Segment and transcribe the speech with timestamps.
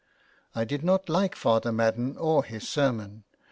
[0.55, 3.23] I did not like Father Madden or his sermon.